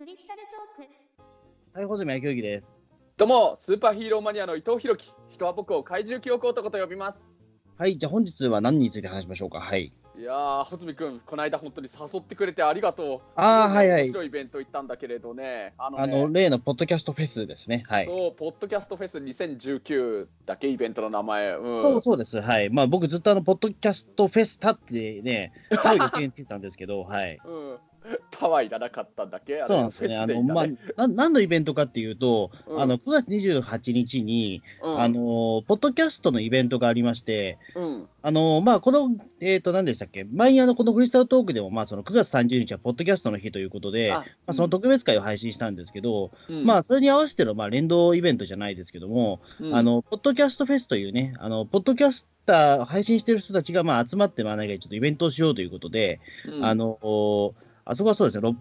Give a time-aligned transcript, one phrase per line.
[0.00, 0.40] クリスタル
[0.78, 2.80] トークはい、穂積明之です。
[3.18, 5.12] どうも、スーパーヒーローマニアの伊藤弘樹。
[5.28, 7.34] 人は僕を怪獣記憶男と呼びます。
[7.76, 9.60] はい、じゃあ本日は何について話しましょうか？
[9.60, 9.92] はい。
[10.18, 13.20] いやー、穂積君、この間本当に誘ってくれてありがとう。
[13.36, 15.74] あーすごはいはい面白いイベント行ったんだけれどね。
[15.76, 17.84] あのあねの、例のポッドキャストフェスですね。
[17.86, 18.06] はい。
[18.06, 21.56] そう、ポッドキャストフェス2019だけイベントの名前。
[21.56, 22.40] うん、そうそうです。
[22.40, 22.70] はい。
[22.70, 27.38] まあ僕ずっとあの、ポッドキャストフェスタってね、す ごい予定に言ってたんですけど、はい。
[27.44, 27.78] うん。
[28.30, 29.60] タワーいらなかったんだっけ？
[29.62, 30.16] あそうなんですよね。
[30.16, 32.80] あの、まあ、な何のイベントかっていうと、うん。
[32.80, 39.10] あの、9月28日に、うん、あの、ポッドキャストのイベントがありまして、うん、あの、まあ、この、
[39.40, 40.24] えっ、と、何でしたっけ？
[40.24, 46.64] 前にあの、このクリスタルトークでも、まあ、その9月30日はポッドキャストの日ということで、あまあ、その特別会を配信したんですけど、うん。
[46.64, 49.74] まあ、それに合わせての、まあ、連動イベントじゃないですけども、うん。
[49.74, 56.64] あの、ポッドキャストフェスというね、あの、ポッドキャスター、配信してる人たちが、まあ、集まって、まあ、何かちょっとイベントをしようということで、うん。
[56.64, 58.56] あの、おあそこはそうですね、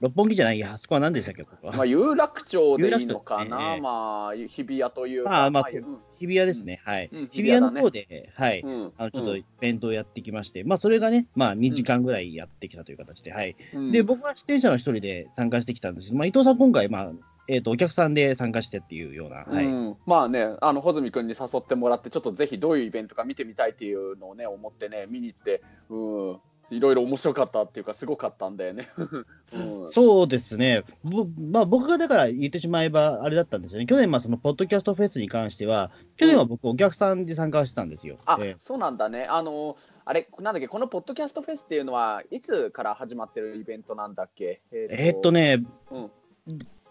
[0.00, 1.76] 六本木じゃないや、あそこは何でしたっけ、ここは。
[1.76, 3.80] まあ、有楽町でいいのかな、ね。
[3.80, 5.98] まあ、日比谷というか、まあまあうん。
[6.18, 7.10] 日比谷ですね、はい。
[7.12, 7.28] うん。
[7.32, 8.60] 日比谷の方で、はい。
[8.60, 8.92] うん。
[8.96, 13.56] あのちょっとイベントをやってきまして、まあ、それがね、まあ、2時間ぐらいやってきたという形で、はい。
[13.74, 13.92] うん。
[13.92, 17.12] で、僕は出演者の一人で参加してきたんですけど、まあ、伊藤さん、今回、まあ、
[17.48, 19.64] えっ、と、お客さんで参加してっていうような、はい。
[19.64, 28.88] うん、まあね、あの穂積君に誘ってもらって、ちょっとぜひどういうイベントか見てみたいっていうのをね、思ってね、見に行って、うん、いろいろ面白かったっていうか、すごかったんだよね。
[29.52, 38.18] うん、そうですね、ぼまあ、僕がだから言ってしまえばあれだったんですよね、去年、まあ、そのポッドキャストフェスに関しては、去年は僕、お客さんで参加してたんですよ。
[38.26, 39.24] あ、えそうなんだね。
[39.24, 44.62] あのあれ、なんだっけ、このポッドキャストフェスっていうのは、いつから始まってるイベントなんだっけ？
[44.72, 46.10] えーえーっと、ね、うん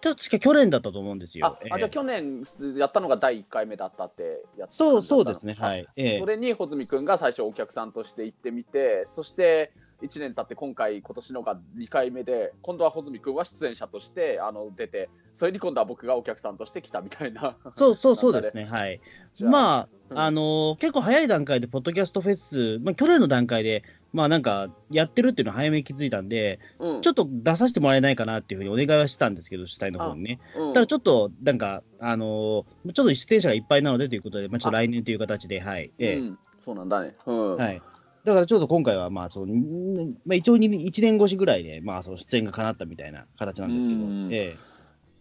[0.01, 1.47] 確か去年だったと思うんですよ。
[1.47, 2.43] あえーあじゃあ去年
[2.75, 5.85] やったのが第1回目だったってやつそうそうですね、はい。
[5.87, 17.57] あええそれに穂積君が最初お客さんとして行ってみて、そして1年経って今回、今年のが2回目で、今度は穂積君は出演者としてあの出て、それに今度は僕がお客さんとして来たみたいな。
[17.75, 19.01] そうそうそうですね、はい。
[19.41, 23.83] まあ、うんあのー結構早い段階で、ポッドキャストフェス、まあ、去年の段階で、
[24.17, 27.01] まあなんか、やってるっていうのは早めに気づいたんで、うん。
[27.01, 30.39] ちょっと出させてもらえないかなっていうふうにお願いはしたんですけど、主体の方にね。
[30.57, 30.73] うん。
[30.73, 35.91] ただちょっと、なんか、あのーちょっと出演者がいっぱいなのでということで、まあ、ちょっと来年という形で、はい。
[35.99, 36.15] ええ。
[36.15, 37.15] うん、そうなんだね。
[37.27, 37.57] うん。
[37.57, 37.81] はい。
[38.23, 44.29] だからちょっと今回は、まあ、その、んまあ、一応1年越しぐらいで、まあ、その出演が叶ったみたいな形なんですけど、うん。
[44.31, 44.57] え。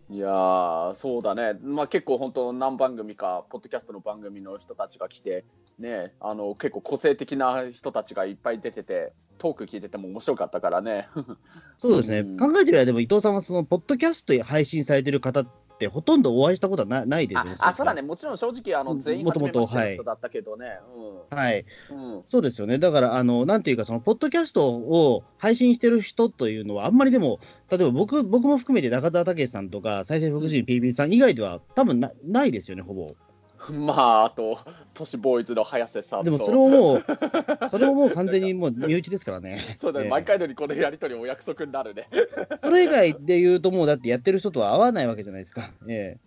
[0.09, 5.45] いやー、そうだね、まあ、結構本当、何番組か、ポッドキャストの番組の人たちが来て、
[5.79, 11.09] ね、あの結構個性的な人たちがいっぱい出てて、トーク聞いてても面白かったからね。
[11.79, 12.39] そうですね、うん。
[12.39, 15.47] 考えてみれば、でも伊藤さんはその、ポッドキャストで配信されてる方っ
[15.79, 17.57] て、ほとんどお会いしたことはなないですよね。
[17.59, 20.79] ああそうだね、もちろん正直、あの全員初めての人だったけどね。
[21.29, 21.67] はい、
[22.29, 33.15] そうですよね、だから、あのなんていうか、そのポッドキャストを配信してる人というのは、あんまりでも、例えば僕僕も含めて中田武さんとか、再生福祉 PB さん以外では、多分なないですよね、ほぼ。
[33.73, 34.59] まあ、あと、
[34.95, 36.25] 都市ボーイズの早瀬さんと。
[36.25, 37.05] でもそれももう、
[37.71, 39.61] それももう完全にもう身内ですからね。
[39.79, 42.09] そうだね、ええ毎回のようにこのやり取りお約束になるね。
[42.63, 45.73] それ以外で言うと、もうだってやってる人とは会わないわけじゃないですか。
[45.89, 46.26] えうん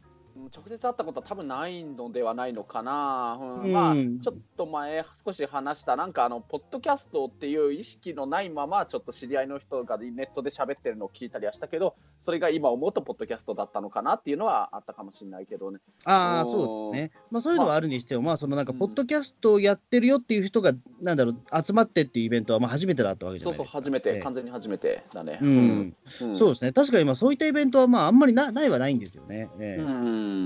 [0.56, 15.80] 直接会ったことは多分ないのではないのかな、うんうんまあ、ちょっと前、少し話した、なんかあの、ポッドキャストっていう意識のないまま、ちょっと知り合いの人がネットで喋ってるのを聞いたりはしたけど、それが今思うと、ポッドキャストだったのかなっていうのはあったかもしれないけどね。
[15.88, 17.12] えああ、そうですね。
[17.31, 20.72] まあそういうのはあるにしても、まあそのなんか、うんポッドキャストをやってるよっていう人が、
[21.02, 23.78] なんだろう、集まってっていうイベントはまあ初めてだったわけじゃそうそう、ないですか。
[23.80, 25.40] 初めて、ええ完全に初めてだね。
[25.42, 26.72] うん、うんそうですね。
[26.72, 29.50] 確かにまあそういったイベントはまああんまりなないはないんですよね。
[29.60, 30.39] ええうん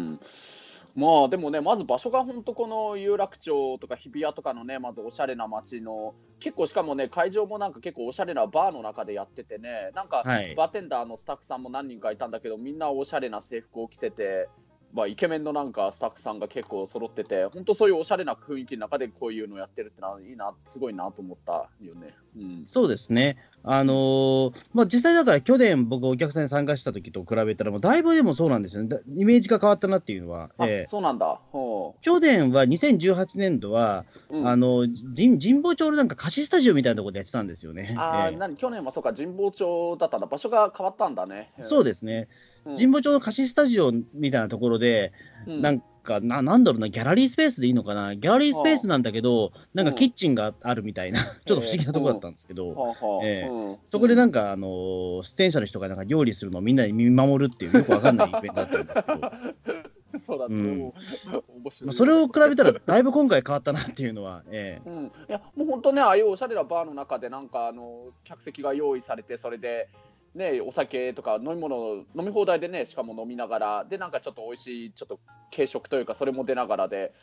[0.96, 10.54] まあでもね、まず場所が本当、この有楽町とか日比谷とかのね、まずおしゃれな街の、結構しかもね、会場もなんか結構おしゃれなバーの中でやっててね、なんかはい。
[10.56, 14.50] バーテンダーのスタッフさんも何人かいたんだけど、みんなおしゃれな制服を着てて、
[14.94, 22.16] まあ、イケメンのなんかスタッフさんが結構揃ってて、本当そういうおしゃれな雰囲気の中でこういうのやってるってのはいいな、すごいなと思ったよね。
[22.36, 23.38] うんそうですね。
[23.64, 28.90] あのーまあ実際だから去年僕お客さんに参加した時と比べたらもうだいぶでもそうなんですよね。
[28.90, 30.52] だイメージが変わったなっていうのは。
[30.58, 31.40] あ、ええそうなんだ。
[31.52, 34.86] ほ去年は2018年度は、ううんあの
[35.16, 37.96] 神神保町のなんか貸しスタジオみたいなところでやってたんですよね。
[37.98, 38.58] あー、ええ何？
[38.58, 41.52] 去年はそうか、神保町だったんだ、場所が変わったんだね。
[41.62, 45.14] そうですね、うん神保町の貸しスタジオみたいなところで、
[45.48, 45.62] うん。
[45.62, 52.96] なんかな、なんだろうな、ギャラリースペースでいいのかな、ギャラリースペースなんだけど、なんかキッチンがあるみたいな、ちょっと不思議なところだったんですけど、
[53.88, 59.34] そこでなんか、あのー出演者の人がなんか料理するのをみんなで見守るっていう、よくわかんないイベントだったんですけど、
[60.20, 64.90] そうそれを比べたら、だいぶ今回変わったなっていうのは、ええ。
[64.90, 69.90] うん、いやもう本当ね、ああいうおしゃれなバーの中で、なんかあの客席が用意されて、それで
[70.36, 75.20] ね、お酒とか飲み物飲み放題でねしかも飲みながらでなんかちょっと美味しいちょっと
[75.54, 77.14] 軽食というかそれも出ながらで。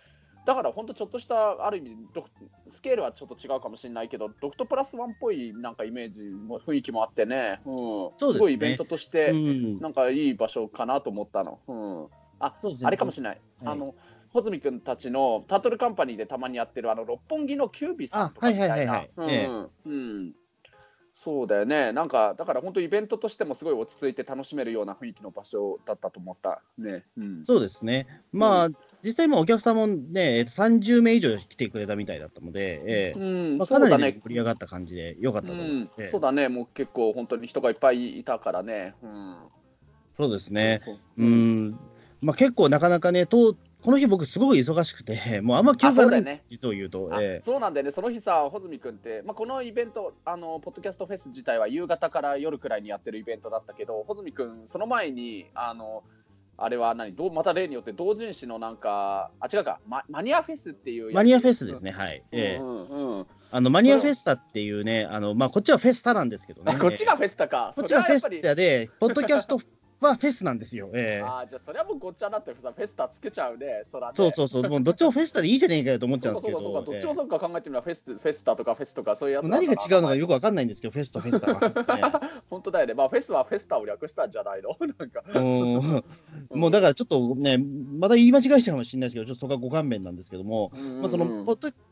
[0.47, 2.31] だから本当ちょっとしたある意味ドク
[2.71, 7.75] スケールはちょっと違うかもしれないけどドクトプラスワンっぽいなんかイメージも雰囲気もあってね、うん。
[7.75, 8.33] そうですね。
[8.33, 9.81] すごいイベントとして、うん。
[9.81, 11.59] なんかいい場所かなと思ったの。
[11.69, 12.07] うん、
[12.39, 12.87] あそうですね。
[12.87, 13.75] あれかもしれない、はい。
[13.75, 13.95] あの
[14.33, 18.75] 穂積君たちのタートルカンパニーでたまにやってるあの六本木のキュービさんとかみたいな。
[18.75, 19.31] あはいはいはいはい。
[19.31, 19.47] ええ。
[19.47, 19.95] うんう
[20.29, 20.33] ん
[21.23, 27.05] そうだよね、なんかだから本当、イベントとしてもすごい落ち着いて楽しめるような雰囲気の場所だったと思ったね。
[27.19, 28.23] うん、そうですね。
[28.33, 28.69] まあ、
[29.05, 38.95] 実際、お客さんもね、えっと30名以上来てくれたみたいだったので、ええうんまあ、かなり、ね盛り上がった感じで良かったと思います、うんええそうだね、もう結構本当に人がいっぱいいたからね。
[39.03, 39.37] うん、
[40.17, 40.81] そうですね。
[41.19, 41.23] う。
[41.23, 41.79] ん。
[42.23, 46.45] まあ、結構なかなかね、とこの日僕すごく忙しくて、 もうあんま記憶がないね。
[46.49, 47.09] 実を言うと。
[47.13, 47.43] あええ。
[47.43, 56.05] そうなんだよね、その日さ、穂積君って、まあ、このイベントあの、ポッドキャストフェス自体は夕方から夜くらいにやってるイベントだったけど、穂積君、その前に、あの
[56.63, 57.15] あれは何？
[57.15, 62.23] どうまた例によって同人誌のなんか、あ、違うか、ママニアフェスっていうマニアフェスですね、はい。
[62.33, 62.57] うんええ。
[62.57, 66.73] うんうんあのマニアフェスタっていうね、あのまあ、こっちはフェスタなんですけどね。
[66.73, 69.61] あこっちがフェスタか、こっちはフェスタで、ポッドキャスト
[70.07, 70.91] はフェスなんですよ。
[70.95, 71.23] ええ。
[71.23, 74.15] あじゃあ、それはもうごっちゃになってさ、フェスタつけちゃうね、そらね。
[74.17, 76.61] そうそうそう、もうどっちもフェスタでいいじゃねえかよと思っちゃうんですけど。
[76.61, 82.43] そうかそうか、どっちもえそうか考えてみればフェス、フェスタとかフェスとかそういうやつえ何が違うのかよくくわかんないんですけど、フェスとフェスタは。
[82.49, 84.77] 本当だよね、まあ、フェスはフェスタを略したんじゃないの。
[84.99, 85.23] なんか。
[85.35, 86.61] ええうん。
[86.61, 91.47] もうだからちょっとね、また言い間違いしちゃうかもしれないですけど、ちょっとそこはご勘弁なんですけども、まあ、その、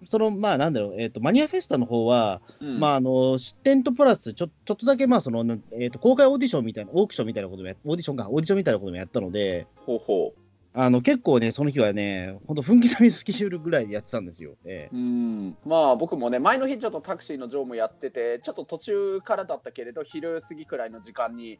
[0.06, 2.81] その、まあ、なんだろう、えっ、と、マニアフェスタの方は、うん。
[2.81, 10.41] まあ、あの、出店とプラス、ちょ、ちょっとだけ、まあ、その、なえっ、と、公開オーディションみたいな、オークションみたいなこともや、オーディションか、オーディションみたいなこともやったので、ほうほう。
[10.75, 14.55] あの、結構ね、その日はね、本当分刻みスケジュールぐらいでやってたんですよ。
[14.65, 21.59] ええうんまあ僕もね、前の日ちょっとタクシーの乗務やってて、ちょっと途中からだったけれど、昼過ぎくらいの時間に、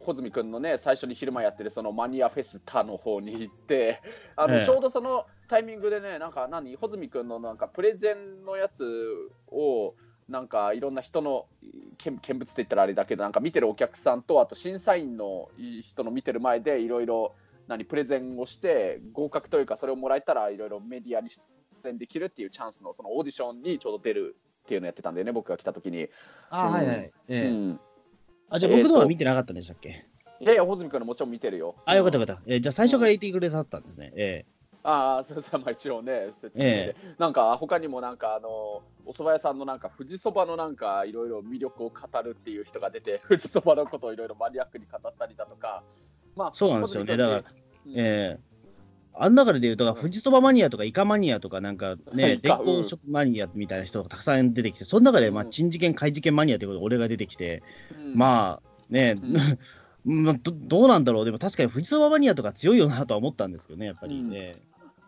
[0.00, 4.00] 穂積君のね、最初に昼間やってるそのマニアフェスタの方に行って、
[4.36, 8.84] あのええちょうどそのタイミングでね、なんか何、穂積君のなんかプレゼンのやつ
[9.48, 9.94] を、
[10.28, 11.46] なんかいろんな人の
[11.98, 15.48] 見見物って言ったらあれだけど、なんか見てるお客さんと、あと審査員の
[15.82, 17.34] 人の見てる前で、いろいろ
[17.68, 21.40] 何プレゼンをして、合格というか、それをもらえたらいろいろメディアに出
[21.88, 26.08] 演できるっていうチャンスのそのオーディションにちょうど出るっていうのをやってたんだよね、僕が来た時に。
[26.50, 26.96] あ、うんはいはい。
[26.96, 27.80] ええうん、
[28.50, 30.06] あ、じゃあ僕のは見てなかったんでしたっけ、
[30.40, 31.76] いやいや、穂積君のもちろん見てるよ。
[31.84, 32.42] あ、よかったよかった。
[32.46, 34.12] ええじゃあ最初から言ってくれたったんですね。
[34.16, 34.44] え
[34.86, 38.48] ああ、それさ、まあ一応ね、説明で、なんか他にもなんかあの、
[39.04, 45.82] お蕎麦屋さんのなんか、富士そばのなんか、いろいろ魅力を語るっていう人が出て、富士そばのことをいろいろマニアックに語ったりだとか、
[46.36, 46.88] まあ、そうなんで。
[46.88, 47.44] すよね穂積
[47.84, 48.56] 君ってだえええ
[49.18, 55.50] あん中で言うと、富士そばマニアとかイカマニアとか、なんかね、 電光食マニアみたいな人がたくさん出てきて、その中で、まあ、うん。
[55.50, 57.62] 珍事件、怪事件マニアということで、俺が出てきて、
[57.98, 58.14] うん。
[58.14, 59.18] まあね、
[60.04, 64.56] まあど、どうなんだろう、でも確かに富士そばマニアとか強いよなとは思ったんですけどね、やっぱりね。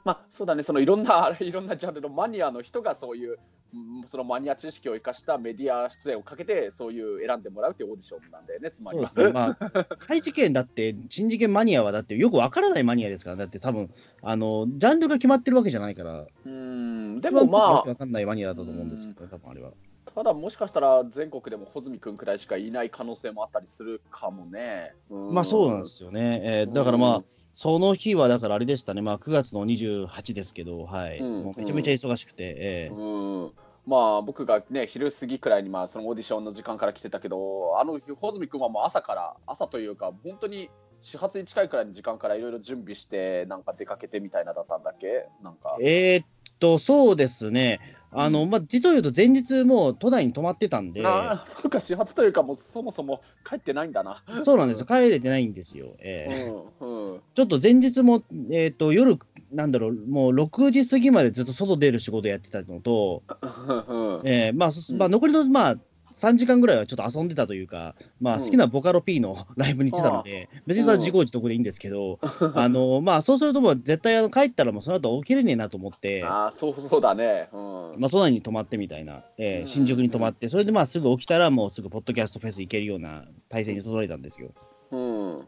[0.08, 3.38] まあ、そうだね、そのいろんな、 いろんなジャンルのマニアの人がそういう、
[3.75, 9.12] うんそのマニア知識を生かしたメディア出演をかけて、そういう選んでもらうっていうオーディションなんだよね、つまりは。
[9.14, 13.90] ね、まあ、 怪事件だって、珍事件マニアはだってよくわからないマニアですから、だって多分
[14.22, 19.72] あのジャンルが決まってるわけじゃないから、うん、でもまわあ、かんないマニアだと思うんですけどね、多分あれは。
[20.14, 24.94] ただもしかしたら全国でも穂積君くらいしかいない可能性もあったりするかもね。
[25.10, 26.40] うんまあそうなんですよね。
[26.44, 27.22] えーだからまあ、
[27.53, 31.19] その日はだからあれでしたね、まあ9月の28ですけど、はい。
[31.19, 33.53] うんもうめちゃめちゃ忙しくて、えーうん
[33.86, 40.69] まあ、僕がね、昼過ぎくらいに、まあ、そのオーディションの時間から来てたけど、あの日、穂積君はもう朝から、朝というか、本当に
[41.00, 45.27] 始発に近いくらいの時間からいろいろ準備して、なんか出かけてみたいなだったんだっけ？
[45.43, 45.79] なんか。
[45.81, 46.27] えーっ
[46.60, 47.81] と、そうですね。
[48.10, 54.22] あの、まあ、実を言うと前日もう都内に泊まってたんで、ああ、そうか、始発というか、もうそもそも帰ってないんだな。
[54.44, 54.86] そうなんですよ。
[54.86, 55.94] 帰れてないんですよ。
[56.00, 57.20] えーうん、うん。
[57.34, 59.19] ちょっと前日も、えーっと、夜、
[59.53, 65.77] なんだろう、もう6時過ぎまでずっと外出る仕事やってたのと、うんえーまあ、まあ、残りの、まあ、
[66.19, 72.19] 3時間ぐらいはちょっと遊んでたというか、まあ、うん好きなボカロ P の ライブに来てたので、別にそれは自業自得でいいんですけど、
[72.55, 77.48] あのまあ、そうするともう絶対あの帰ったらもうその後起きれねえなと思って、 ああ、そうそうだね。
[77.53, 77.94] うん。
[77.98, 84.51] まあ、都内に泊まってみたいな、えーうん新宿に泊まって、それでまあすぐ起きたらもうすぐポッドキャストフェス行けるような体制に整えたんですよ。
[84.91, 85.41] うん。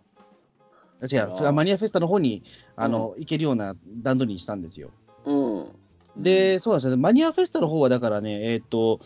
[1.03, 2.43] あ違うマニアフェスタの方に
[2.77, 4.91] あの、行けるような段取りにしたんですよ。
[5.25, 5.67] うん。
[6.17, 9.00] で、そうなんですよね、マニアフェスタの方はだからね、えっ、と、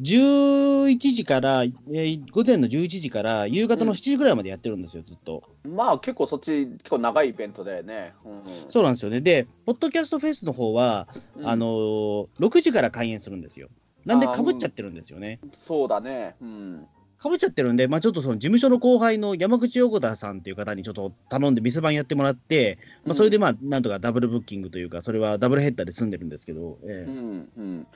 [0.00, 5.42] 11時から、えー午前の11時から夕方の7時ぐらいまでやってるんですよ、ずっと。
[5.64, 8.14] まあ、結構そっち、結構長いイベントだよね。
[8.24, 8.42] うん。
[8.70, 9.20] そうなんですよね。
[9.20, 13.68] で、ポッドキャストフェスの方は、うんあのー6時から開演するんですよ。
[14.04, 15.40] なんでかぶっちゃってるんですよね。
[15.52, 16.36] そうだね。
[16.40, 16.86] うん。
[17.18, 27.86] かぶっちゃってるんで、まあ、ちょっとその事務所の後輩の山口横田さんっていう方にちょっと頼んで店番やってもらって、まあ、それでまあ、なんとかダブルブッキングというか、それはダブルヘッダーで済んでるんですけど、ええうんうん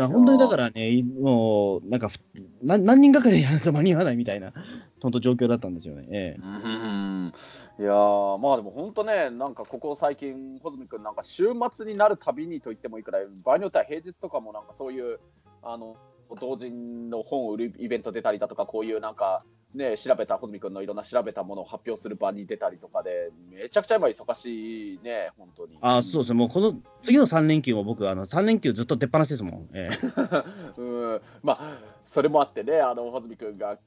[0.00, 2.10] だ本当にだからね、もう、なんか
[2.62, 4.52] 何人がかりでやらないと間に合わないみたいな、
[5.00, 6.06] 本当状況だったんですよね。
[6.10, 6.40] ええ。
[6.40, 7.32] うん。
[7.78, 15.20] いやーまあでも本当ね、なんかここ最近、穂積君、なんか週末になるたびにと言ってもいいくらい、場合によっては平日とかもなんかそういう、
[15.62, 15.96] あの
[16.40, 25.78] 同人の本を売るイベント出たりだとか、こういうなんか、ね、調べた、穂積君のいろんな調べたものを発表する場に出たりとかで、めちゃくちゃ今、忙しいね、本当に。
[25.80, 29.68] ああ、そうですね、もうこの次の3連休も僕、あの3連休ずっと出っ放しですもん。
[29.72, 29.98] ええ
[30.76, 30.82] う
[31.16, 33.78] んまあ、それもあってね、あの穂積君が、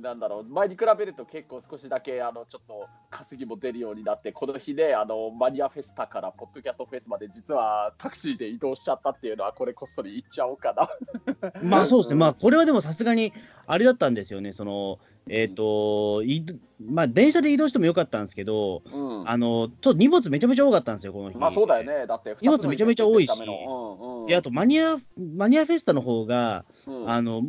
[0.00, 10.88] なんだろう、前に比べると結構少しだけ、あのちょっと稼ぎも出るようになって、この日ね、あのマニアフェスタからポッドキャストフェスまで、実はタクシーで移動しちゃったっていうのは、これこっそり言っちゃおうかな。
[11.62, 13.32] まあそうですね、まあこれはでもさすがに
[13.66, 16.44] あれだったんですよね、そのえっ、と、い
[16.84, 19.30] まあ電車で移動してもよかったんですけど、うん。
[19.30, 21.38] あのちょっと荷物めちゃめちゃ多かったんですよ、この日。
[21.38, 23.30] まあそうだよね、だって荷物めちゃめちゃ多いし。
[23.40, 24.26] うんうん。
[24.26, 27.10] で、あとマニア、マニアフェスタの方が、うん。
[27.10, 27.42] あの、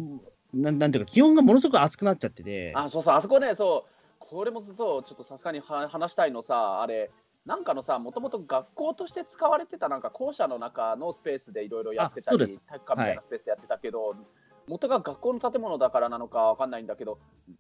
[0.53, 7.12] なんなんていうか、気温がものすごく暑くなっちゃってて、あそうそう、あそこね、そう、これもそう、ちょっとさすがには話したいのさ、あれ、
[7.45, 14.15] なんかのさ、もともと学校として使われてた、なんか校舎の中のスペースでいろいろやってたりあそうです、体育館みたいなスペースでやってたけど、
[14.67, 17.20] 元が学校の建物だからなのかわかんないんだけど、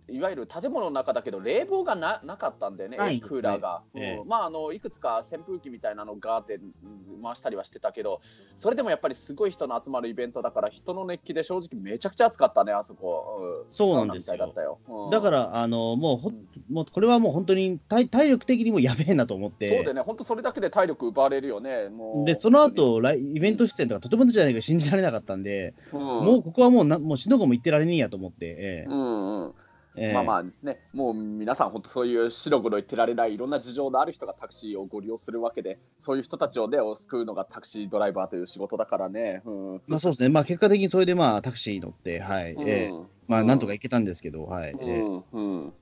[0.09, 3.83] いわゆる建物の中だけど、冷房がななかったんですねクーラーが。
[4.25, 8.21] まああの、いくつか扇風機みたいなのがあってうん回したりはしてたけど、
[8.59, 13.65] それでもやっぱりすごい人の集まるイベントだから、人の熱気で正直めちゃくちゃ暑かったね、あそこ。
[13.69, 14.79] んそうなんですよだったよ。
[14.87, 16.33] うんだから、あのもうほん
[16.69, 19.75] もうこれはもう本当に体体力的にもやべえなと思って。
[19.75, 22.25] そうでね、本当それだけで体力奪われるよね、もう。
[22.25, 29.53] で、その後、来イベント出演とかとてもじゃないか信じられなかったんで、うん、もうここはもうな、もうしのごも言ってられねえやと思って、えうんうん。
[29.95, 30.09] ええ。
[30.09, 39.41] えまあまあね、もう皆さん、本当そういう白黒言ってられない、いろんな事情のある人がタクシーをご利用するわけで、そういう人たちをね、を救うのがタクシードライバーという仕事だからね。
[39.45, 39.81] うん。
[39.87, 42.61] まあそうですね、まあ結果的にそれでまあタクシー乗って、はい、うん。
[42.67, 42.93] ええ。
[43.27, 44.75] まあなんとか行けたんですけど、はい。
[44.79, 45.01] ええ。
[45.01, 45.73] うんうん。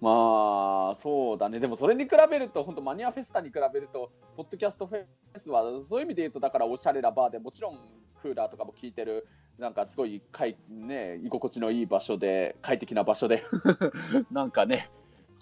[0.00, 5.04] まあそうだね、でもそれに比べると、本当、マニアフェスタに比べると、ポッドキャストフェ
[5.38, 7.78] スは、そういう意味で言うと、だからおしゃれなバーでもちろん
[8.20, 9.26] クーラーとかも効いてる、
[9.58, 13.44] なんかすごいかい、ね、居心地のいい場所で、快適な場所で、
[14.30, 14.90] なんかね、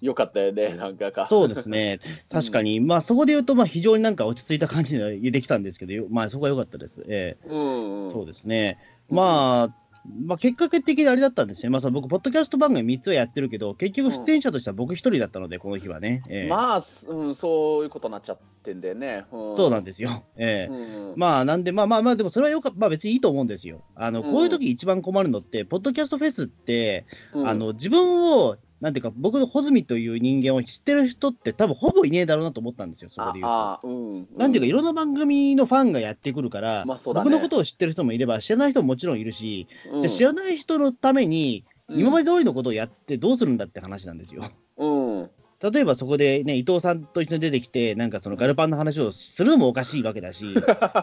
[0.01, 1.27] よかったよね、なんかか。
[1.29, 1.99] そうですね、
[2.31, 7.05] 確かに、まあそこで言うと、まあ非常になんか落ち着いた感じでできたんですけど、よまあそこは良かったです。
[7.09, 7.49] ええ。
[7.49, 8.79] うんうん、そうですね。
[9.11, 9.75] まあ、
[10.07, 11.71] まあ、結果的にあれだったんですね。
[11.71, 16.23] まあ、その僕、ポッドキャスト番組3つはやってるけど、結局出演者としては僕一人だったので、この日はね。
[16.29, 19.25] ええまあ、うん、そういうことになっちゃってんだよね。
[19.33, 20.25] うん、そうなんですよ。
[20.37, 23.83] ええうんまあ、なんで、まあまあまあ、でもそれはよかまあ別にいいと思うんですよ。
[23.95, 33.49] あの、うんこういう時一番困るのって、ポッドキャストフェスって、うんあの、自分を、なんていうか、僕の穂積という人間を知ってる人って多分ほぼいねえだろうなと思ったんですよ、そこで言うと。
[33.49, 40.01] ああうん、なんていうか、いろんな番組のファンがやってくるから、まあね僕のことを知ってる人もいれば、知らない人ももちろんいるし、うん。
[40.03, 44.51] じゃあ知らない人のために、うん今まで通りのことをやってどうするんだって話なんですよ。
[44.79, 45.31] うん。
[45.61, 50.47] 例えばそこでね、伊藤さんと一緒に出てきて、なんかそのガルパンの話をするのもおかしいわけだし、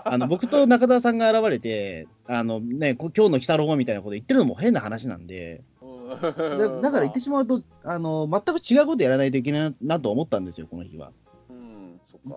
[0.06, 5.62] あの僕と中田さんが現れて、あのね、こ今日の鬼太郎はみたいなこと言ってるのも変な話なんで、
[6.16, 11.12] だだから言ってしまうと、あの全く違うことやらないといけないなと思ったんですよ、この日は。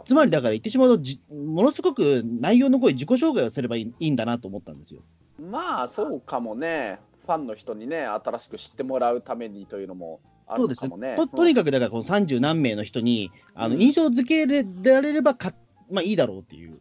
[0.07, 5.03] つまりだから言ってしまうとじ、ものすごく内容の濃い自己紹介をすればいいんだなと思ったんですよ。
[5.39, 11.17] まあそうかもね、ファンの人にね、新しく知ってもらうためにというのもあそうでするかもね。
[11.17, 13.83] ととにかくだから、この30何名の人にあのうん。
[13.83, 15.53] 印象付けられればか、
[15.91, 16.81] まあ、いいだろうっていう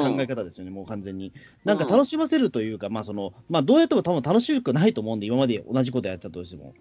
[0.00, 1.32] 考考え方ですよね、もう完全に。
[1.64, 6.74] なんか楽しませるというか、まあそのまあ、どうやっても多分楽しくないと思うんで、今まで同じことやってたとしても。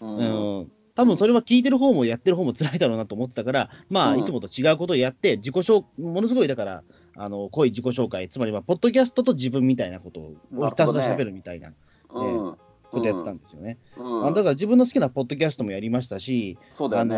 [0.00, 0.60] ううん。
[0.62, 0.72] ん。
[0.94, 4.20] 多分それは聞いてる方もやってる方も辛いだろうなと思ったから、まあ、うん。
[4.20, 6.82] いつもと違うことをやって、自己紹ものすごいだから、
[7.14, 11.72] あの濃い自己紹介、つまりは、ポッドキャストと自分みたいなことをひたすら喋るみたいな。
[12.14, 12.56] うん
[12.92, 13.78] ことやってたんですよね。
[13.96, 17.04] うんあだから自分の好きなポッドキャストもやりましたし、あそうね。
[17.04, 17.14] の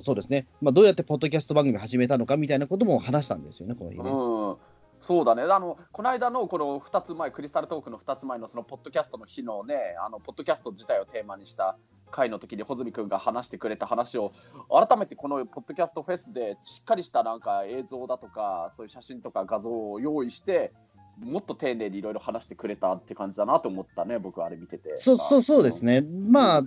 [0.00, 4.10] ーそうですね、まあ、どうやってポッドキャスト番組始めたのかみたいなことも話したんですよね、この日ね。
[4.10, 4.12] う
[4.52, 4.56] ん
[5.02, 11.78] そうだね、あのこの間のこの2つ前、クリスタルトークの2つ前のそのポッドキャストの日のね、あのポッドキャスト自体をテーマにした
[12.10, 14.32] 回の時に穂積君が話してくれた話を、
[14.68, 20.72] 改めてこのポッドキャストフェスでしっかりしたなんか映像だとか、そういう写真とか画像を用意して、
[21.18, 24.96] もっと丁寧にいろいろ話してくれたって感じだなと思ったね、僕、あれ見てて。
[24.98, 26.62] そうそうそうですね、まあ、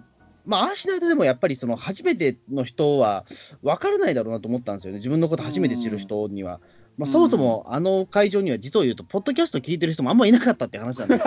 [0.45, 3.25] まあ、ああしないとでもやっぱりその初めての人は
[3.61, 6.59] 分からないだろうなと思ったんですよね、自分のこと初めて知る人には。
[6.97, 11.23] まあ、そもそもあの会場には実を言うと、ポッドキャスト聞いてる人もあんまいなかったって話なんです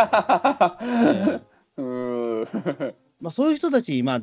[1.80, 2.46] うん。
[3.22, 4.20] まあ、そういう人たちに、まあ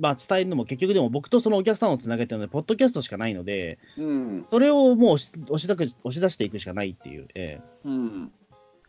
[0.00, 4.44] まあ、伝えるのも結局でも僕とそのお客さんをつなげてるので、ポッドキャストしかないので、うん。
[4.44, 8.32] それをもう押し押しだく押し出していくしかないっていう、ええうん。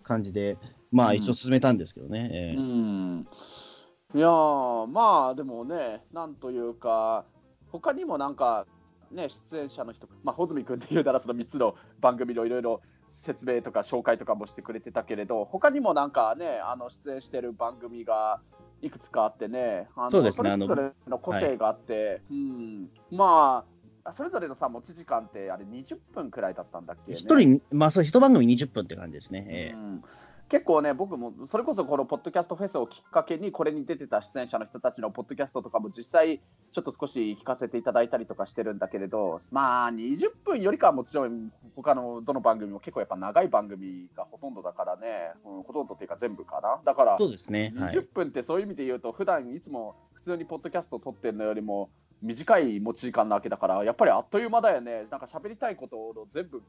[0.02, 0.58] 感じで、
[0.94, 2.30] まあうん一応進めたんですけどね。
[2.32, 3.28] ええうん。
[4.16, 7.26] いやー、まあでもね、なんというか、
[7.70, 8.66] 他にもなんか、
[9.12, 18.40] ね、出演者の人、まあ、穂積君っていうならその3つの番組のいろいろ説明とか紹介とかもしてくれてたけれど、他にもなんかね、あの出演してる番組が
[18.82, 23.66] いくつかあってね、あのそうですねれぞれの個性があって、うん、ま
[24.04, 29.46] あ、それぞれのさ、持ち時間ってあれ20分くらいだったんだっけ、ね、一人、まあそう、一番組20分って感じですね。
[29.50, 29.74] ええ。
[29.74, 30.04] うん
[30.50, 36.42] 結構ね、僕もそれこそこのポッドキャストフェスをきっかけに、これに出てた出演者の人たちのポッドキャストとかも実際、
[36.72, 46.82] ちょっと少し聞かせていただいたりとかしてるんだけれど、まあ、20分よりかはもちろん、他のどの番組も結構やっぱ長い番組がほとんどだからね、うんほとんどっていうか全部かな。
[46.84, 47.72] だから、そうですね。
[47.78, 51.90] はい20分ってそういう意味で言うと、普段いつも普通にポッドキャスト撮ってるのよりも、
[52.22, 56.62] 短い持ち時間なわけだから、やっぱりあっという間だよね、なんか喋りたいことを全部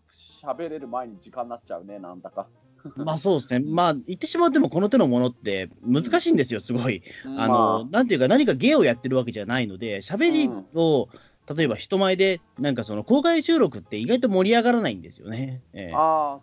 [0.43, 2.47] 喋れる前に時間になっちゃうね、なんだか。
[2.97, 3.65] まあそうですね。
[3.67, 7.03] まあ言ってしまってもこの手のものって難しいんですよ、すごい。
[7.37, 11.09] あの、なんていうか何か芸をやってるわけじゃないので、喋りを、
[11.55, 15.63] 例えば人前で、なんかその公開収録って意外と盛り上がらないんですよね。
[15.73, 16.39] ええあ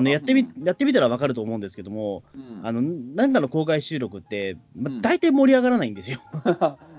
[0.00, 6.20] のやってみうんやってみたら分かると思うんですけども、うんあのなんかの公開収録って、まうん大体盛り上がらないんですよ。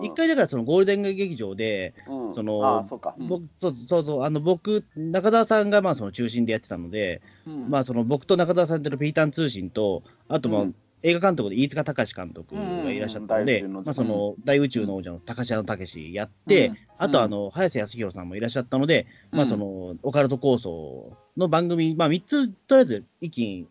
[0.00, 0.04] うん。
[0.06, 2.34] 一回だからそのゴールデン劇場で、うん。
[2.34, 3.28] そのそうか、うん。
[3.28, 7.70] 僕そうそうそうあの僕、中澤さんがまあその中心でやってたので、うん。
[7.70, 10.74] まあ、その僕と中澤さんとのピータン通信と、あとまあ、うん。
[11.02, 13.76] 映画監督で飯塚隆監督がいらっしゃったので、うん。
[13.76, 16.78] うんまあ、その大宇宙の王者の高橋武やって、うん。
[16.98, 23.66] あとあの早瀬康弘さんもいらっしゃったので、まあ、そのオカルト構想の番組、まあ、3つとりあえず一気に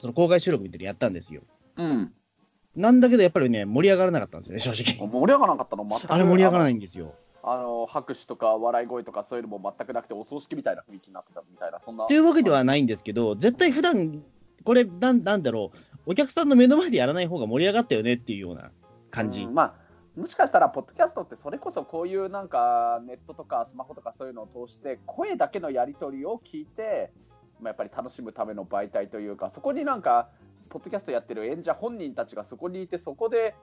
[0.00, 1.42] その公開収録みたいなのやったんですよ。
[1.76, 2.12] うん、
[2.76, 5.08] なんだけど、やっぱりね、盛り上がらなかったんですよね、正直。
[5.08, 7.14] 盛り上がらなかったの、全くあれ盛り上がらないいんですよ。
[7.44, 12.06] あの拍手とか笑い声とかそういうのも全くなくて、お葬式みたいな雰囲気になってたみたいな、そんな。
[12.06, 14.22] というわけではないんですけど、絶対普段
[14.64, 15.72] これなん、なんだろ
[16.06, 18.70] う、お客さんの目の前でやらない方が盛り上がったよねっていうような
[19.10, 19.42] 感じ。
[19.42, 19.82] うんまあ
[20.14, 27.10] もしかしたら、ポッドキャストってそれこそこういうなんかネットとかスマホとかそういうのを通して、声だけのやり取りを聞いて、
[27.60, 30.28] まあ、やっぱり楽しむための媒体というか、そこになんか、
[30.72, 33.54] ポッドキャストやってる演者本人たちがそこにいて、そこで、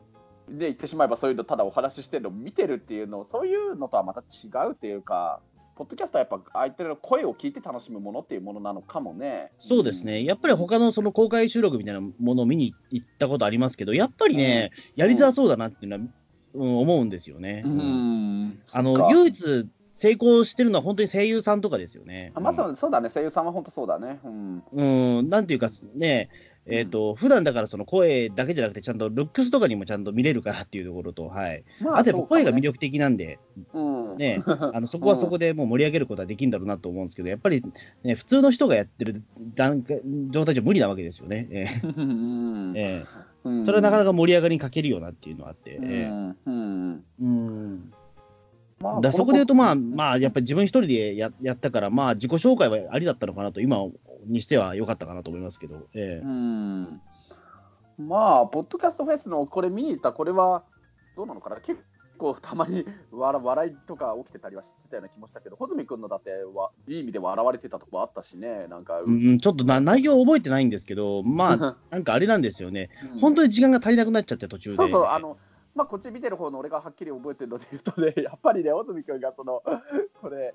[0.48, 5.42] で言ってしまえばそういうのただお話ししてるのを見てるっていうの、そういうのとはまた違うっていうか、
[5.76, 9.52] ポッドキャストはやっぱ相手の声を聞いて楽しむものっていうものなのかもね。
[9.58, 16.12] そうですね、やっぱり他のその公開収録みたいなものを見に行ったことありますけど、やっぱりね、やりづらそうだなっていうのは、
[16.54, 17.64] うん、思うんですよね。
[17.66, 17.72] うん。
[17.72, 18.62] うん。
[18.72, 19.68] あの唯一
[20.00, 22.32] 成功してるのは本当に声優さんとかですよね。
[22.34, 24.20] あまずはそうだね、声優さんは本当そうだね。
[24.24, 24.64] うん。
[24.72, 26.30] うん、なんていうかね、
[26.72, 31.64] えっ、と、普段だからその声だけじゃなくて、ちゃんとルックスとかにもちゃんと見れるからっていうところと、はい。
[31.82, 33.40] まあとやっぱ声が魅力、力的なんで、
[33.74, 37.64] うん、ね、 あのそこはそこでもう盛り上げることはできるんだろうなと思うんですけど、やっぱり、
[38.04, 39.22] ね、普通の人がやってる
[39.56, 40.02] 段階
[40.32, 41.48] 状態じゃ無理なわけですよね。
[41.52, 42.74] えうん。
[42.76, 43.06] ええ。
[43.44, 43.62] うん。
[43.64, 45.78] えそれはなかなか盛り上がりに欠けるよなっていうのはあって。
[45.78, 46.08] うえ。
[46.08, 46.38] ん。
[46.46, 47.04] うん。
[47.20, 47.94] えうん。
[48.80, 53.78] まだからそこで言うと、まあ、まあ、やっぱり自分一人でややったから、まあ、自己紹介はありだったのかなと、今
[54.26, 56.26] にしては良かったかなと思いますけど、ええ。
[56.26, 57.02] うん。
[57.98, 60.64] まあ、ポッドキャストフェスのこれ見に行った、これは
[61.18, 61.82] どうなのかな、結
[62.18, 74.76] 構たまに笑笑いとか起きてたりはしてたような気もしたけど、穂積君のだってはいい意味で笑われてたとこあったしね、なんか、うん、ちょっとな内容覚えてないんですけど、まあ、 なんかあれなんですよね、本当に時間が足りなくなっちゃって、途中で。
[74.76, 75.38] そうそう、あの、
[75.76, 79.62] まあ、こっち見てる方の俺がはっきり覚えてるので言うとね、やっぱりね、穂積君がその、
[80.22, 80.54] これ、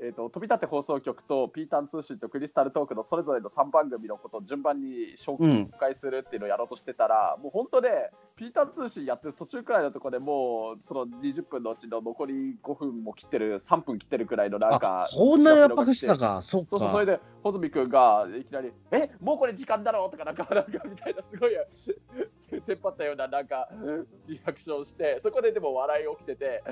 [0.00, 16.68] えー、と飛び立て放送局とピータン通信とクリスタルトークのそれぞれの3番組のことを順番に紹うん介するっていうのをやろうとしてたら、もう本当ね、ピータン通信やってる途中くらいのところでもう、その20分のうちの残り5分も切ってる、3分切ってるくらいのなんあか、そんなに圧迫してたか、そっか。
[16.70, 21.52] そうそう、それで、穂積君がいきなり、えもうこれ時間だろうとか、なんか、なんかみたいな、すごい、
[23.04, 23.68] たような、なんか、
[24.26, 26.62] リアクションして、そこででも笑い起きてて、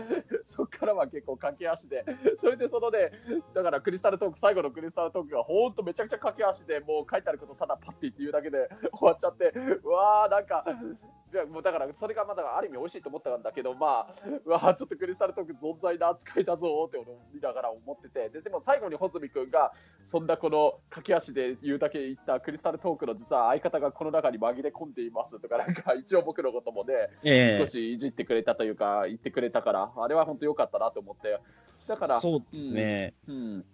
[0.44, 2.04] そこからは結構駆け足で、
[2.38, 3.12] それでそのね、
[3.54, 9.52] だからクリスタルトーク、最後のクリスタルトークが、ほんとめちゃくちゃ駆け足で、もう書いてあることただパッて言って言うだけで終わっちゃって、
[9.84, 14.14] うわー、なんか、いやもうだからそれがまだある意味美味しいと思ったんだけど、まあ、
[14.44, 19.72] うわーちょっとクリスタルトーク存在な扱いだぞって俺見 ながら思ってて、ででも最後に穂積君が、
[20.04, 27.58] そんなこの駆け足で言うだけ言ったクリスタルトークの実は相方がこの中に紛れ込んでいますとか、なんか一応僕のこともね、ええ。
[27.58, 31.38] 少しいじってくれたというか、言ってくれたから、あれは本当良かったなと思って、
[31.86, 33.14] だから、そうですね。
[33.28, 33.64] うん、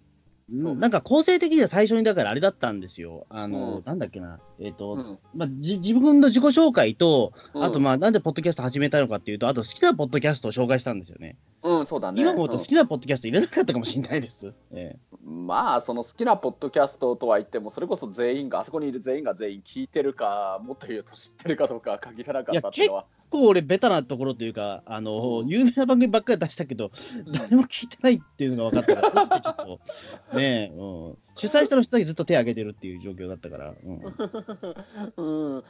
[0.51, 3.27] なんか構成的には最初にだからあれだったんですよ。
[3.29, 4.41] あの、うんなんだっけな。
[4.59, 11.37] えっ、と、うんまあ、じ自分の自己紹介と、うんあとまあ、なんでポッドキャスト始めたのかっていうと、あと好きなポッドキャストを紹介したんですよね。
[11.63, 12.23] うん、そうだね。
[12.23, 14.53] 今思うと好きなポッドキャスト入れなかったかもしれないです。
[14.73, 23.03] ええうんまあ、その好きなポッドキャストとは言っても、それこそ全員が、あそこにいる全員が全員聞いてるか、もっと言うと知ってるかどうかは限らなかったっていうのは。
[23.31, 26.91] 結構俺、ベタなところというか、あの、有名な番組ばっかり出したけど、
[27.33, 33.73] 誰も聞いてないっていうのが分かったから、そしてちょっと、ねえ、うん、主催者の人だけずっと手を挙げてるっていう状況だったから、
[35.17, 35.57] うん、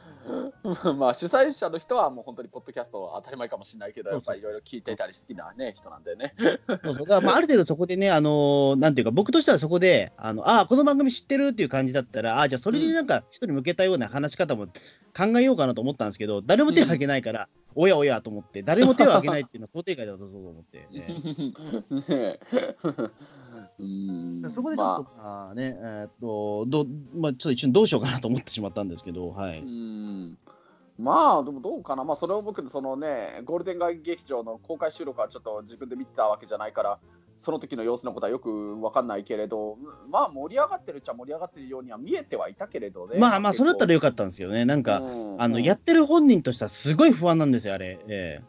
[0.89, 6.33] うん、まあ主催者の人はもう本当にポッドキャスト当たり前かもしれないけど、やっぱりいろいろ聞いていたり好きな、ね、人なんでね。
[6.67, 6.95] そうそう。
[6.97, 14.67] だからまあある程度そこでね、あのなんていうか、僕としてはそこで、あのあこの番組知ってるっていう感じだったら、あじゃあそれになんか人に向けたような話し方も
[15.15, 20.99] 考えようかなと思ったんですけど、誰も手を挙げないから、おやおやと思って、誰も手を挙げないっていうのは想定外だったと思って、ね。
[22.07, 22.39] ね
[23.79, 24.51] うん。
[24.51, 25.55] そこでちょっと、まあ。
[25.55, 29.59] ね、えーっと、どうまあ、ちょっと一瞬どうしようかなと思ってしまったんですけど、はい。
[29.59, 30.37] うん。
[30.97, 36.99] まあ、でもどうかな、まあ、それを僕、そのね、ゴールデン街劇場の公開収録はちょっと自分で見てたわけじゃないから、
[37.39, 39.77] その時の様子のことはよく分かんないけれど、
[40.09, 43.17] まあ、盛り上がってるっちゃ盛り上がってるようには見えてはいたけれどね。
[43.17, 44.65] まあまあ、それだったらよかっったんですよね。
[44.65, 45.01] なんか、
[45.37, 47.99] あの、やっってる本人としてはすごい不安なんですよ、あれ。
[48.07, 48.43] ええ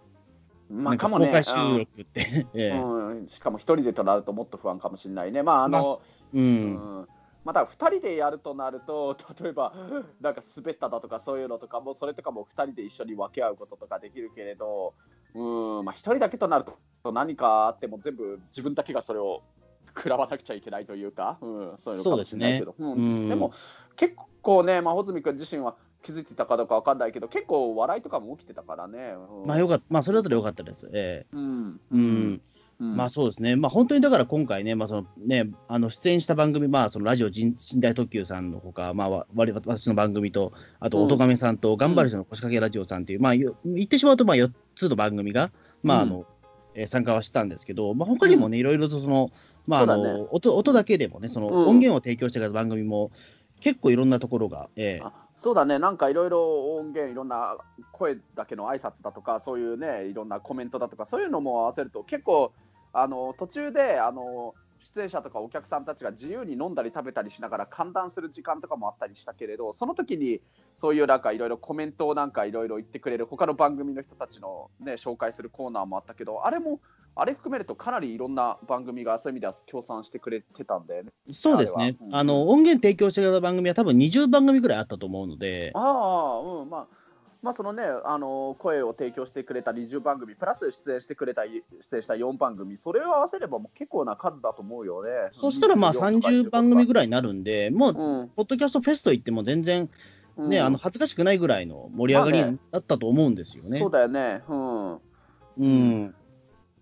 [0.72, 2.46] まあ、かもね、公開収録って。
[2.54, 5.42] ええうん、しかも一人でとなるともっと不安かもしれないね。
[5.42, 6.00] まあ、あまあの、
[6.34, 6.38] う。
[6.38, 7.08] うんん
[7.44, 9.72] また2人でやるとなると、 例えば、
[10.20, 14.94] なんか滑っただとかそういうのとかも、それとかも2人で一緒に分け合うこととかできるけれど、
[15.34, 16.64] うんまあ、1人だけとなる
[17.02, 19.42] と、何かあっても全部自分だけがそれを
[19.96, 22.76] 食らわなくちゃいけないというか、うん、そういうのかもしれないけど、ね。
[22.78, 22.92] うん。
[22.92, 23.28] うん。
[23.28, 23.52] でも
[23.96, 29.14] 結構ね、まあ、穂積君自身は気づいてたかどうか分かんないけど、結構笑いとかも起きてたからね。
[29.32, 29.46] うん。
[29.46, 30.90] まあよかった、まあそれだったらよかったです。
[30.92, 31.80] えうん。
[31.92, 32.42] えうん。
[32.80, 32.96] うん。
[32.96, 33.56] まあそうですね。
[33.56, 41.58] まあ本当にだから今回ね、まあそのね、あの出演した番組、まあそのラジオ寝台特急さんのほか、まあわ我々私の番組と、あと、うんおとがめさん。
[41.58, 46.24] と、頑張る人の腰掛けラジオさんっていう、まあよ言ってしまうと、まあ4つの番組が、まああの、
[46.74, 49.30] えー参加はしたんですけど、まあ他にもね、いろいろとその、
[49.66, 50.18] まああそうだね。
[50.18, 51.66] の、音音だけでもね、そのうん。
[51.66, 53.10] 音源を提供してた番組も、
[53.60, 57.56] 結構いろんなところが、ええあそうだね、なんかいろいろ音源、いろんな
[57.92, 62.52] 声だけの挨拶だとか、そういうね、いろんなコメントだとか、そういうのも合わせると、結構、
[62.92, 70.40] あの途中であの出演者とかお客さんたちが自由に飲んだり食べたりしながら歓談する時間とかもあったりしたけれど、その時に
[70.74, 76.80] そういうなんかいろいろコメントをなんかいろいろ言ってくれる、他の番組の人たちの、ね、紹介するコーナーもあったけど、あれも、
[77.14, 81.10] あれ含めるとかなりいろんな番組がそういう意味では協賛してくれてたんだよね。
[81.32, 81.96] そうですね。
[82.00, 82.14] あうん。
[82.14, 86.99] あの、音源提供してくれた番組は多分20番組ぐらいあったと思うので、ああ、うん、まあ、
[87.42, 95.10] まあ、そのね、あの声を提供してくれた20番組、プラス出演してくれた、出演した4番組、それを合わせればもう結構な数だと思うよね。
[95.40, 97.06] そしたらまあ30番組ぐらい。
[97.06, 99.88] になるんで、もう、うん、ポッドキャストフェスといっても全然
[100.36, 103.78] ね、うんあの恥ずかしくないぐらいの盛り上がまあねりだったと思うんですよね。
[103.78, 104.42] そうだよね。
[104.48, 104.94] うん。
[104.94, 106.14] うん、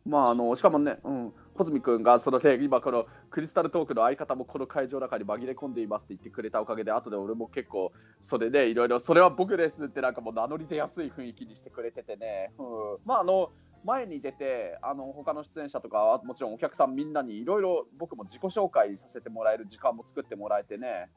[0.06, 1.32] まあ、あの、しかもね、うん。
[1.58, 12.66] 穂積君がそのね、今このクリスタルトークの相方もこの会場の中に紛れ込んでいますって言ってくれたおかげで、後で俺も結構、それでいろいろ、それは僕ですってなんかもう名乗り出やすい雰囲気にしてくれててね、うん、
[13.04, 13.50] まああの、
[13.84, 21.08] 前に出て、あの他の出演者とか、もちろんお客さんみんなにいろいろ僕も自己紹介させてもらえる時間も作ってもらえてね、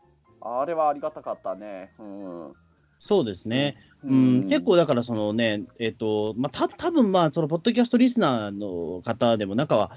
[0.41, 1.91] あれはありがたかったね。
[1.99, 2.53] うん。
[2.99, 4.47] そうですね、うん。
[4.47, 9.91] 結構だから、そのね、えっ、と、まあ、た多分まあ、そのポッドキャストリスナーの方でも、中は、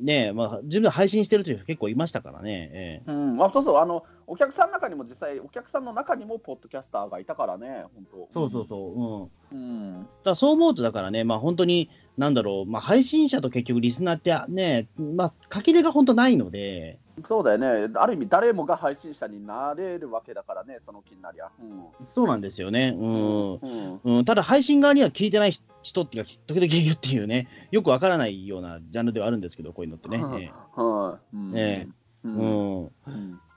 [0.00, 2.70] ね、まあ、自分で配信してるという人結構いましたからね。
[2.72, 8.28] ええうんまあ、そうそうあの、お客さんの中にも実際、お客さんの中にもポッドキャスターがいたからね、本当。
[8.32, 9.58] そうそうそう、うん。
[9.58, 10.08] うん。
[10.24, 21.50] だそう思うと、だからね、まあ本当に、なんだろう、まあ配信者と結局リスナーってね、まあ垣根が本当ないので、そうだよね、ある意味、誰もが配信者になれるわけだからね、その気になりゃ。
[21.60, 22.06] うん。
[22.06, 22.96] そうなんですよね。
[22.98, 23.54] うん。
[23.54, 24.00] うん。
[24.04, 30.18] うん、ただ配信側には聞いてない人っていうか、時々いるっていうね、よくわからないようなジャンルではあるんですけど、こういうのってね。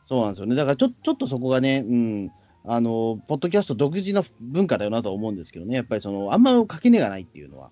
[0.08, 0.56] そうなんですよね。
[0.56, 2.32] だからちょちょっとそこがね、うん、
[2.63, 7.69] あの、ポッドキャスト独自の文化だよなとは思うんですけどね、やっぱりその、あんま垣根がないっていうのは。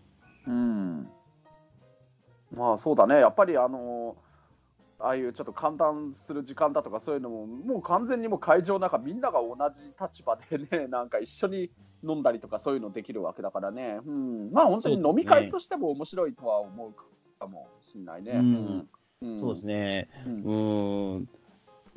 [0.48, 1.08] うん。
[2.56, 4.16] まあそうだね、やっぱりあの
[5.04, 11.72] ああいうちょっと寒暖する時間だとかそういうのも、もう完全にもう会場の中、みんなが同じ立場でね、 なんか一緒に
[12.04, 16.94] 飲んだりとかそういうのできるわけだからね、うん、まあ本当に飲み会としても面白いとは思う
[17.38, 18.32] かもしれないね。
[18.32, 18.88] うん
[19.22, 20.10] うんそうですね。
[20.26, 21.30] うんうーん。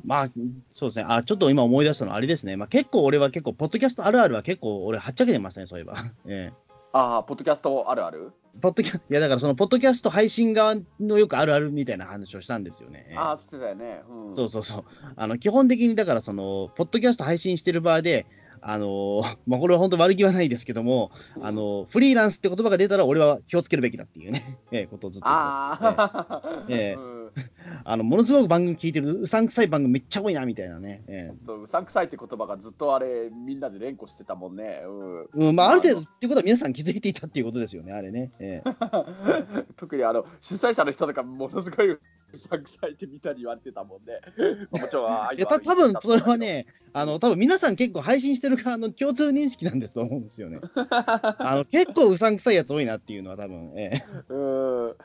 [0.05, 0.29] まあ、
[0.71, 1.05] そうですね。
[1.07, 2.55] あ、ちょっと今思い出したのはあれですね。
[2.55, 5.95] まあ結構俺は結構、ポッドキャストあるあるは結構俺はっちゃけてましたね、そういえば。
[6.25, 6.53] え
[6.93, 8.31] ああ、ポッドキャストあるある？
[8.59, 13.13] ポッドキャいやだからそのポッドキャスト配信側のよくあるあるみたいな話をしたんですよね。
[13.15, 14.01] ああ、知ってたよね。
[14.09, 14.83] うん、そうそうそう。
[15.15, 18.25] あの基本的にだからその、ポッドキャスト配信してる場で、
[18.61, 27.31] あの まあ、これは本当悪気はないですけども、あのフリーランスって言葉が出たら俺は気をつけるべきだっていうね、 ええことをずっとああ、ええうん
[27.83, 34.83] あのものすごく番組聞いてるうさんくさい番組めっちゃ多いなみたいなね、えそううさんくさいって言葉がずっとあれ、みんなで連呼してたもんね。
[34.85, 35.21] うん。
[35.43, 35.55] えうん。
[35.55, 38.31] まあ、ある程度っていうことは皆さん気づいていたっていうことですよね、あれね。
[38.39, 38.73] ええ。
[39.77, 41.99] 特にあの主催者の人とか、ものすごいう
[42.37, 44.19] さんくさいってみたいに言われてたもんね。
[44.71, 50.59] まあもちろんいやた多分それは、ね、あの多分皆さん結構配信してる側の共通認識なんですと思うんですよね。
[50.75, 54.03] あの結構うさんくさいやつ多いなっていうのは多分、ええ。
[54.29, 54.35] う
[54.89, 54.95] ん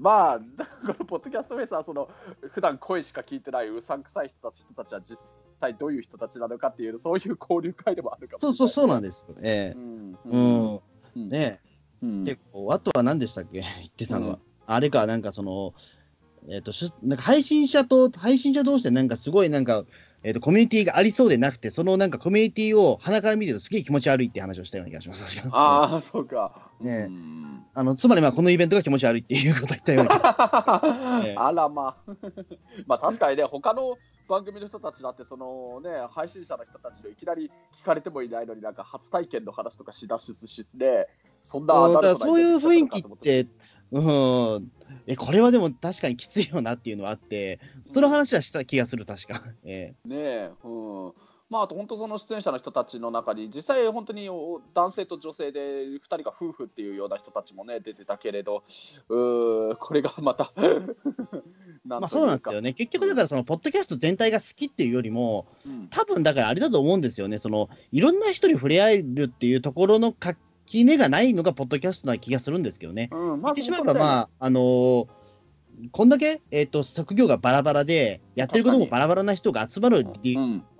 [0.00, 0.38] まあ、
[0.86, 2.08] このポッドキャストフェスはその
[2.52, 5.18] 普段声しか聞いてないうさんくさい人たち人たちは実
[5.60, 8.56] 際どういう人たちなのかっていう、そういう交流会でもあるかもしれない。
[8.56, 9.34] そうそうそうなんですよ。
[9.42, 10.80] えうんえうん
[11.16, 11.60] うんね
[12.02, 14.34] うん結構、あとは何でしたっけ、言ってたのは。
[14.34, 15.74] うんあれか、なんかその、
[16.48, 19.84] えっ、とし、なんか配信者と、配信者同士でなんかすごいなんか、
[20.22, 25.42] えっ、と、コミュニティがありそうでなくて、そのなんかコミュニティを鼻から見てるとすげえ気持ち悪いって話をしたような気がします。
[25.50, 26.70] ああ、そうか。
[26.80, 27.10] ね
[27.72, 31.22] あの、つまりまあこのイベントが気持ち悪いっていうことを言ったような。
[31.24, 32.12] ええあらまあ、
[32.86, 33.96] まあ確かにね、他の
[34.28, 41.08] 番組の人たちだって、そのね、配信者の人たちのいきなり聞かれてもいないのに、なんか初体験の話とかしだしして、
[41.40, 43.46] そんなそういう雰囲気って、
[43.92, 44.70] うん、
[45.06, 47.60] え、これはでも確かにきついよなっていうのはあって、
[47.92, 49.42] その話はした気がする、確か。
[49.64, 50.68] えねえ、う
[51.08, 51.12] ん。
[51.50, 58.62] まあ、あと本当その出演者の人たちの中に、実際本当にお男性と女性で2人が夫婦っていうような人たちもね、出てたけれど、
[59.08, 60.52] うーこれがまた
[61.84, 62.72] なまあそうなんですよね。
[62.72, 67.38] 結局だからその、ポッドキャスト全体が好きっていうよりも、うん多分だからあれだと思うんですよね。
[67.40, 70.12] その、いろんな人に触れ合えるっていうところの
[70.70, 73.08] 垣根がないのが、ポッドキャストな気がするんですけどね。
[73.12, 75.06] うん、ま言ってしまえば、まあ、あのー
[75.92, 80.12] こんだけ、えっ、と、職業がバラバラで、やってることもバラバラな人が集まるこ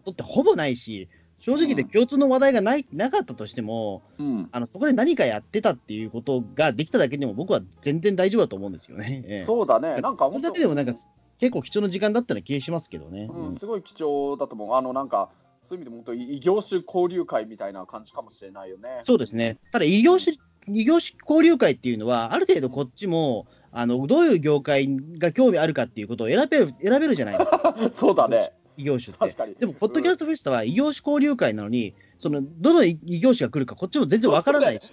[0.05, 9.25] とってほぼないし、正直で共通の話題がないなかったとしても、うん、あのそこで何かやってたっていうことができただけでも、僕は全然大丈夫だと思うんですよね。
[9.27, 9.45] ええ。
[9.45, 10.93] そうだね、なんか本当だけでもなんか、
[11.39, 13.31] 結構貴重な時間だったような気がしますけどね。
[13.33, 13.57] うん、うん。
[13.57, 14.75] すごい貴重だと思う。
[14.75, 15.31] あの、なんか、
[15.71, 19.03] そういう意味でも本当に異業種交流会みたいな感じかもしれないよね。
[19.05, 19.57] そうですね。
[19.71, 28.53] ただ、異業種、異業種交流会っていうのは、ある程度こっちも、あのどういう業界が興味あるかっていうことを選べる選べるじゃないですか、 そうだね。
[28.81, 29.55] 異業種って。
[29.61, 34.93] でも、ポッドキャストフェスタは異業種交流会なのに、そのどの異業種が来るか、こっちも全然わからない し、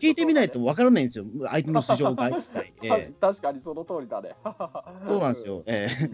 [0.00, 2.72] 聞いてみないとわからないんですよ、相手の素性が一切。
[3.20, 4.34] 確かにその通りだね。
[5.06, 5.62] そうなんですよ。
[5.66, 6.10] ええ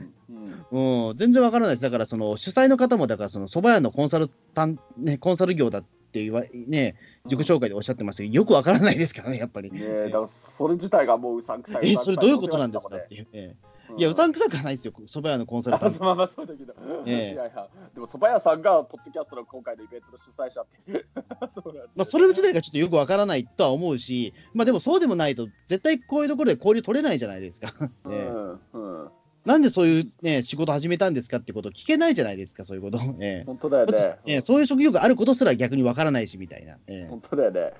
[0.72, 1.14] うん。
[1.16, 1.82] 全然わからないです。
[1.82, 9.70] だから、その主催の方も、だから、その蕎麦屋のコンサルタン、ね、コンサル業だって言わ、ね、自己紹介でおっしゃってましたけど、よくわからないですからね、やっぱり。
[9.70, 11.92] ねえ、だからそれ自体がもううさんくさい。
[11.92, 13.26] え、それどういうことなんですかっていう。
[13.32, 16.04] ええいや、うさんくさくはないですよ、蕎麦屋のコンサルタント。
[16.04, 16.74] まあまあそうだけど、
[17.06, 21.04] ええいやいや、でも蕎麦屋さんがポッドキャストの今回のイベントの主催者って、
[21.50, 27.72] そうまあ、それ自体がちょっとよくわからないとは思うし、まあでもそうでもないと、絶対こういうところで交流取れないじゃないですか。
[27.80, 29.10] う ええんうん、
[29.46, 32.98] なんでそういう、ね、仕事始めたんですかってことを聞けないじゃないですか、そういうこと。
[33.20, 33.98] ええ本当だよね。
[34.26, 36.78] ええそういう職業があることすら逆にわからないしみたいな。
[36.88, 37.72] ええ本当だよね。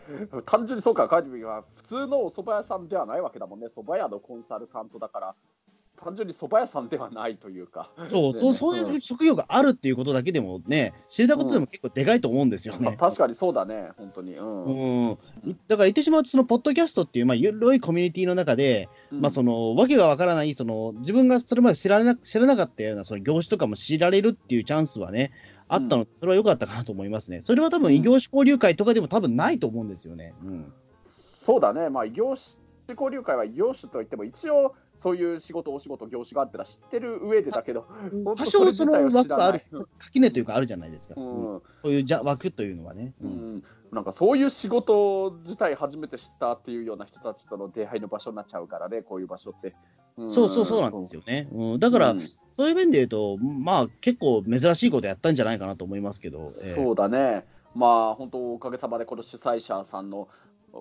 [0.46, 3.66] 単純にそうか、書いてみれば、普通のお蕎麦屋さんではないわけだもんね。
[3.66, 5.34] 蕎麦屋のコンサルタントだから、
[6.02, 7.90] 単純に蕎麦屋さんではないというか。
[8.08, 12.96] そう、ねそうそういう職業があるっていうことだけでもね、知れたことでも結構でかいと思うんですよまあね。
[12.96, 14.34] 確かにそうだね、本当に。
[14.34, 15.10] うん。
[15.10, 15.18] うん、
[15.68, 25.32] だから言ってしまうと、そのポッドキャストっていう、まあ、緩いコミュニティの中で、まあ、そのわけがわからないその、自分がそれまで知らな知らなかったようなその業種とかも知られるっていうチャンスはね、
[25.68, 27.42] あったので、それは良かったかなと思いますね。
[27.42, 30.34] それは多分異業種交流会とかでも多分ないと思うんですよね。
[30.44, 30.72] うん、
[31.08, 37.86] そうだね、まあ、異業種交流会は異業種といっても、一応、そういう仕事、お仕事、業種があるってのは知ってる上でだけど、
[38.24, 39.62] 多少その枠ある、
[39.98, 41.14] 垣根というかあるじゃないですか。
[41.16, 41.54] うん。
[41.54, 41.62] うん。
[41.82, 43.14] そういうじゃ枠というのはね。
[43.22, 43.56] ううん。
[43.56, 49.74] ん、なんかそういう仕事自体初めて知ったっていうような人たちとの出会いの場所になっちゃうからね、こういう場所って。
[50.22, 50.30] ん。
[50.30, 51.48] そうそうそうなんですよね。
[51.52, 52.20] うん、だから、うん。
[52.20, 56.46] そういう面で言うと、まあ結構珍しいことやったんじゃないかなと思いますけど。
[56.64, 56.74] ええ。
[56.74, 60.28] そうだね、まあ本当、おかげさまでこの主催者さんの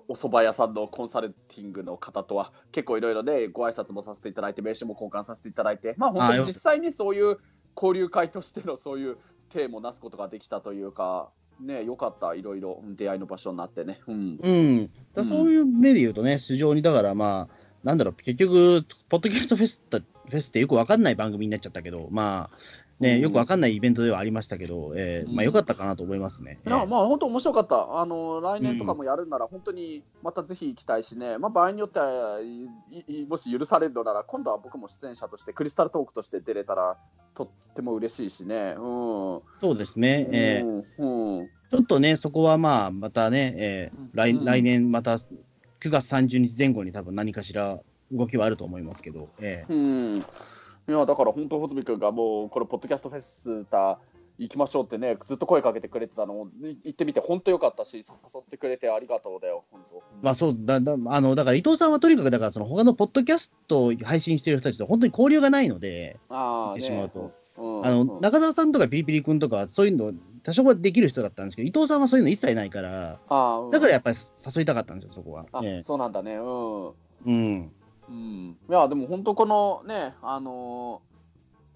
[0.08, 7.38] お蕎麦屋さんのコンサルティングの方とは、結構いろいろね、ご挨拶もさせていただいて、名刺も交換させていただいて、まあ本当に実際にそういう
[7.76, 9.18] 交流会としてのそういう
[9.50, 11.30] テーマをなすことができたというか、
[11.60, 14.00] ね、よかった、いろいろうん出会いの場所になってね。
[14.06, 14.38] うん。
[14.42, 22.58] うん、だそういう目で言うとね、市場にだからまあ、なんだろう、結局、ポッドキャストフェスタフェスってよくわかんない番組になっちゃったけど、まあ、
[22.98, 26.58] ね、うんよくわかんないイベントではありましたけど、えーまあ、よかったかなと思いますね。
[26.64, 32.38] まあ本当面白かった、あの来年とかもやるんなら、本当にまたぜひ行きたいしね、まあ、場合によっては
[33.28, 36.96] もし許されるのなら、今度は僕も出演者として、クリスタルトークとして出れたら、
[37.34, 38.74] とっても嬉しいしね。
[38.78, 39.40] うん。
[39.60, 40.82] そうですね、えー。
[40.98, 41.48] うんうん。
[41.70, 44.44] ちょっとね、そこはまあ、またね、えー来うん。
[44.44, 47.78] 来年また9月30日前後に多分何かしら
[48.10, 49.72] 動きはあると思いますけど、えー。
[49.72, 50.24] うん、
[50.88, 53.98] いやだから本当、穂積君がもう、これ、ポッドキャストフェスタ
[54.38, 56.48] 行きましょうってね、ずっと声かけてくれてたの
[56.84, 58.02] 行ってみて、本当よかったし、誘
[58.40, 60.02] ってくれてありがとうだよ、本当。
[60.22, 68.20] まあそうだだあのだから伊藤さんはとにかく、だからその他のポッドキャストを配信している人たちと本当に交流がないので、あってしまうと、うんあのうん。
[68.20, 73.70] 中澤さんとかピリピリ君とかはそういうの、多少はできる人だったんですけど、伊藤さんはそういうの一切ないから、あーうん。
[73.70, 74.16] だからやっぱり
[74.54, 75.46] 誘いたかったんですよ、そこは。
[75.52, 76.92] あえそうなんだね、うん。
[77.26, 77.72] えうん、
[78.08, 81.02] うん、いやでも本当このねあの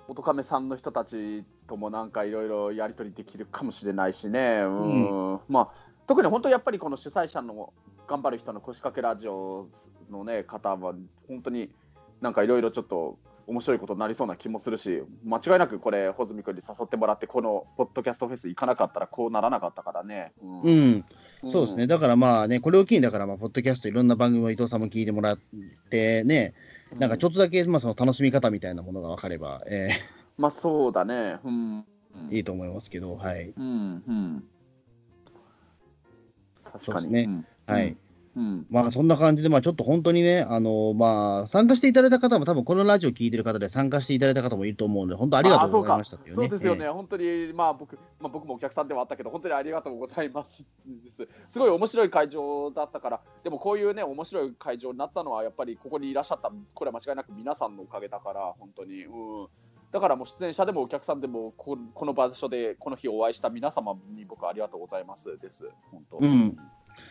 [0.09, 5.41] ー、乙亀さんの人たちともなんかいろいろやり取りできるかもしれないしね、うん。
[5.49, 5.69] まあ、
[6.09, 7.73] 特に本当やっぱりこの主催者の
[8.09, 9.69] 頑張る人の腰掛けラジオ
[10.11, 10.95] の、ね、方は
[11.29, 11.71] 本当に
[12.21, 20.33] なんかいろいろちょっと面白いことになりそうな気もするし間違いなくこれ穂積君に誘ってもらってこのポッドキャストフェス行かなかったらこうならなかったからね。
[20.43, 20.61] うん。
[20.63, 21.05] うん、
[21.47, 25.39] そうですね、だからまあね、これを機に、だからまあ、ポッドキャスト、いろんな番組を伊藤さんも聞いてもらっ
[25.91, 26.55] てね、
[26.99, 29.91] なんかちょっとだけ、まあ、その楽しみ方みたいなものが分かれば、え
[30.37, 33.53] まあそうだね、うんーいいと思いますけど、はい。
[33.57, 34.45] うんうん。
[36.65, 36.85] 確かに。
[36.85, 37.97] そうですねうんはい。
[38.37, 38.67] うん。
[38.71, 46.23] まあそんな感じで、まあちょっと本当にね、あのまあ参加していただいた方も、多分このラジオ聞いてる方で参加していただいた方もいると思うので、本当ありがとうございましたね。
[46.35, 51.29] そうですよね、え本当に、まあ僕まあ、僕もお客さんではあったけど、本当にありがとうございますです。
[51.49, 59.05] すごい面白い会場だったから、でもこういうね、面白い会場になったのは、やっぱりここにいらっしゃった、これは間違いなく皆さんのおかげだから、本当に。
[59.05, 59.49] うん
[59.93, 65.73] だからもう出演者でもお客さんでもこ、この場所でこの日お会いした皆様に僕はありがとうございますです。
[65.91, 66.19] 本当。
[66.23, 66.59] えうん。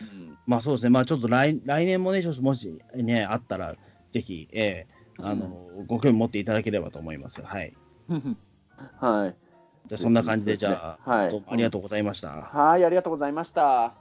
[0.01, 3.75] うんまあそうですね、まあちょっと来来年もね、もしね、あったら、
[4.11, 5.47] ぜひ、ええあの、
[5.85, 7.41] ご興味持っていただければと思います。
[7.41, 7.77] はい。
[8.99, 9.35] はい。
[9.87, 12.29] じゃあそんな感じで、じゃあ、はいありがとうございました。
[12.29, 13.98] はい、ありがとうございました。